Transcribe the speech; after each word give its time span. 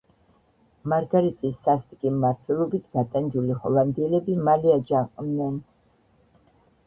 მარგარეტის 0.93 1.59
სასტიკი 1.65 2.11
მმართველობით 2.13 2.87
გატანჯული 2.97 3.59
ჰოლანდიელები 3.65 4.39
მალე 4.49 4.73
აჯანყდნენ. 4.79 5.61